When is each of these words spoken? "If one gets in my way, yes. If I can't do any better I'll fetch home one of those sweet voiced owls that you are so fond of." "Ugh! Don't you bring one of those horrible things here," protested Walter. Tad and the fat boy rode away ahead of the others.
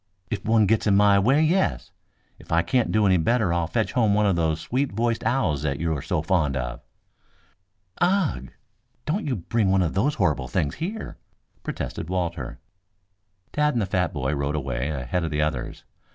"If 0.31 0.43
one 0.43 0.65
gets 0.65 0.87
in 0.87 0.95
my 0.95 1.19
way, 1.19 1.43
yes. 1.43 1.91
If 2.39 2.51
I 2.51 2.63
can't 2.63 2.91
do 2.91 3.05
any 3.05 3.17
better 3.17 3.53
I'll 3.53 3.67
fetch 3.67 3.93
home 3.93 4.15
one 4.15 4.25
of 4.25 4.35
those 4.35 4.59
sweet 4.59 4.91
voiced 4.91 5.23
owls 5.23 5.61
that 5.61 5.79
you 5.79 5.95
are 5.95 6.01
so 6.01 6.23
fond 6.23 6.57
of." 6.57 6.81
"Ugh! 7.99 8.49
Don't 9.05 9.27
you 9.27 9.35
bring 9.35 9.69
one 9.69 9.83
of 9.83 9.93
those 9.93 10.15
horrible 10.15 10.47
things 10.47 10.73
here," 10.81 11.19
protested 11.61 12.09
Walter. 12.09 12.57
Tad 13.53 13.75
and 13.75 13.81
the 13.83 13.85
fat 13.85 14.11
boy 14.11 14.33
rode 14.33 14.55
away 14.55 14.89
ahead 14.89 15.23
of 15.23 15.29
the 15.29 15.43
others. 15.43 15.83